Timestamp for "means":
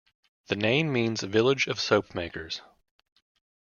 0.91-1.21